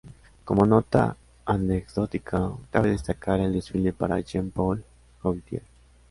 [0.45, 1.15] Como nota
[1.45, 4.83] anecdótica, cabe destacar el desfile para Jean Paul
[5.23, 5.61] Gaultier.